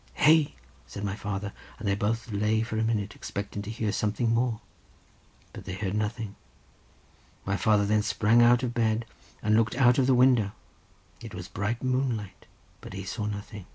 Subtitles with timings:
[0.15, 0.55] "Hey!"
[0.87, 4.59] said my father, and they both lay for a minute, expecting to hear something more,
[5.53, 6.35] but they heard nothing.
[7.45, 9.05] My father then sprang out of bed,
[9.43, 10.53] and looked out of the window;
[11.21, 12.47] it was bright moonlight,
[12.81, 13.67] but he saw nothing.